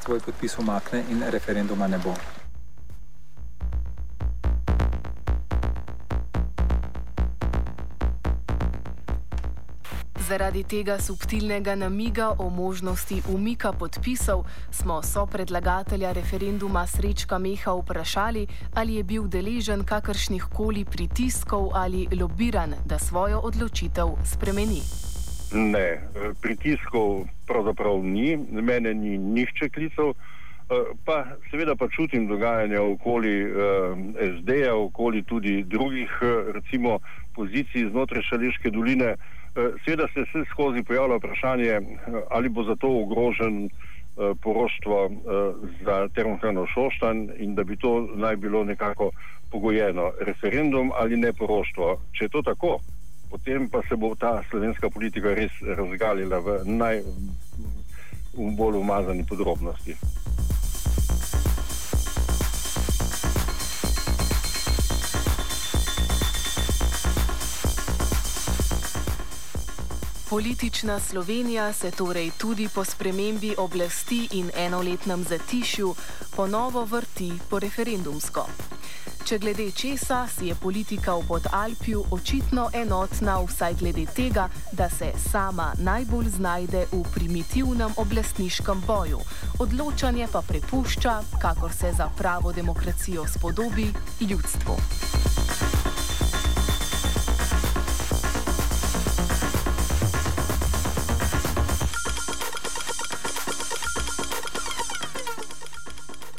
svoj 0.00 0.20
podpis 0.20 0.58
umakne 0.58 1.04
in 1.10 1.22
referenduma 1.28 1.88
ne 1.88 1.98
bo. 1.98 2.14
Zaradi 10.32 10.62
tega 10.64 10.96
subtilnega 11.00 11.74
namiga 11.74 12.30
o 12.38 12.48
možnosti 12.48 13.22
umika 13.28 13.72
podpisov 13.72 14.44
smo 14.70 15.02
so 15.02 15.26
predlagatelja 15.26 16.12
referenduma 16.12 16.86
Srečka 16.86 17.38
Meha 17.38 17.72
vprašali, 17.72 18.46
ali 18.74 18.94
je 18.94 19.02
bil 19.02 19.28
deležen 19.28 19.84
kakršnih 19.84 20.44
koli 20.56 20.84
pritiskov 20.84 21.70
ali 21.74 22.08
lobiran, 22.20 22.74
da 22.84 22.98
svojo 22.98 23.40
odločitev 23.44 24.16
spremeni. 24.24 25.11
Ne, 25.54 26.00
pritiskov 26.40 27.26
pravzaprav 27.46 28.04
ni, 28.04 28.36
mene 28.36 28.94
ni 28.94 29.18
nihče 29.18 29.68
klical, 29.68 30.14
pa 31.04 31.24
seveda 31.50 31.74
pa 31.76 31.88
čutim 31.92 32.26
dogajanje 32.26 32.78
okoli 32.80 33.34
SD-ja, 34.38 34.74
okoli 34.74 35.22
tudi 35.22 35.62
drugih 35.62 36.08
recimo 36.54 36.98
pozicij 37.36 37.90
znotraj 37.90 38.22
Šaleške 38.22 38.70
doline. 38.70 39.16
Seveda 39.84 40.08
se 40.14 40.24
vse 40.24 40.44
skozi 40.50 40.82
pojavlja 40.82 41.16
vprašanje, 41.16 41.80
ali 42.30 42.48
bo 42.48 42.64
zato 42.64 42.88
ogrožen 42.88 43.68
poroštvo 44.40 45.10
za 45.84 46.08
termohrano 46.14 46.66
Šoštan 46.66 47.28
in 47.36 47.54
da 47.54 47.64
bi 47.64 47.76
to 47.76 48.08
naj 48.14 48.36
bilo 48.36 48.64
nekako 48.64 49.10
pogojeno 49.50 50.12
referendum 50.20 50.92
ali 50.94 51.16
ne 51.16 51.32
poroštvo. 51.32 52.00
Če 52.12 52.24
je 52.24 52.28
to 52.28 52.42
tako, 52.42 52.78
potem 53.32 53.68
pa 53.68 53.82
se 53.88 53.96
bo 53.96 54.14
ta 54.14 54.44
slovenska 54.50 54.90
politika 54.90 55.34
res 55.34 55.52
razgalila 55.64 56.38
v 56.44 56.60
najbolj 56.68 58.76
umazani 58.76 59.24
podrobnosti. 59.24 59.96
Politična 70.28 71.00
Slovenija 71.00 71.72
se 71.72 71.90
torej 71.90 72.30
tudi 72.40 72.68
po 72.74 72.84
spremembi 72.84 73.54
oblasti 73.58 74.28
in 74.32 74.50
enoletnem 74.56 75.24
zatišju 75.24 75.94
ponovo 76.36 76.84
vrti 76.84 77.32
po 77.50 77.58
referendumsko. 77.58 78.46
Če 79.22 79.36
glede 79.38 79.68
česa 79.70 80.24
si 80.26 80.48
je 80.50 80.54
politika 80.58 81.14
v 81.14 81.22
Podalpju 81.28 82.00
očitno 82.10 82.64
enotna 82.74 83.36
vsaj 83.38 83.76
glede 83.78 84.02
tega, 84.10 84.48
da 84.72 84.88
se 84.90 85.12
sama 85.30 85.70
najbolj 85.78 86.28
znajde 86.36 86.86
v 86.90 87.02
primitivnem 87.14 87.94
oblastniškem 87.96 88.82
boju, 88.86 89.20
odločanje 89.62 90.26
pa 90.32 90.42
prepušča, 90.42 91.14
kakor 91.38 91.72
se 91.72 91.92
za 91.96 92.10
pravo 92.18 92.52
demokracijo 92.52 93.22
spodobi, 93.30 93.92
ljudstvu. 94.20 94.76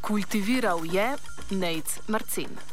Kultiviral 0.02 0.86
je 0.86 1.15
Nec 1.52 2.00
Marcin. 2.08 2.73